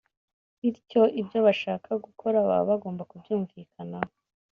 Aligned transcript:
bityo 0.59 1.01
ibyo 1.21 1.39
bashaka 1.45 1.91
gukora 2.05 2.37
baba 2.47 2.63
bagomba 2.69 3.03
kubyumvikanaho 3.09 4.11